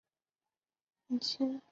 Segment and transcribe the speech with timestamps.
[1.09, 1.61] 扳机扣力很轻。